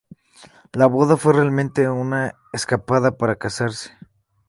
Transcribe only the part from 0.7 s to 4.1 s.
La boda fue realmente una escapada para casarse.